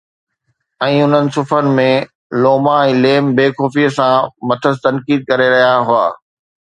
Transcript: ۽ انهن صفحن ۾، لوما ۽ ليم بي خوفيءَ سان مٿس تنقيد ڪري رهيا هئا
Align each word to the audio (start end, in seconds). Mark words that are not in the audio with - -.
۽ 0.85 0.95
انهن 1.01 1.27
صفحن 1.35 1.67
۾، 1.79 1.85
لوما 2.45 2.79
۽ 2.85 2.95
ليم 3.03 3.29
بي 3.41 3.45
خوفيءَ 3.59 3.93
سان 3.99 4.33
مٿس 4.53 4.83
تنقيد 4.87 5.29
ڪري 5.31 5.51
رهيا 5.57 5.73
هئا 5.91 6.05